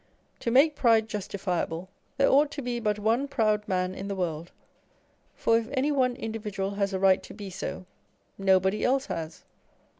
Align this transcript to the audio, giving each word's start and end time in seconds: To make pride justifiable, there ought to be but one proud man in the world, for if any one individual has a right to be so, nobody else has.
To 0.39 0.49
make 0.49 0.75
pride 0.75 1.07
justifiable, 1.07 1.87
there 2.17 2.27
ought 2.27 2.49
to 2.53 2.63
be 2.63 2.79
but 2.79 2.97
one 2.97 3.27
proud 3.27 3.67
man 3.67 3.93
in 3.93 4.07
the 4.07 4.15
world, 4.15 4.51
for 5.35 5.59
if 5.59 5.67
any 5.73 5.91
one 5.91 6.15
individual 6.15 6.71
has 6.71 6.91
a 6.91 6.97
right 6.99 7.21
to 7.21 7.35
be 7.35 7.51
so, 7.51 7.85
nobody 8.39 8.83
else 8.83 9.05
has. 9.05 9.43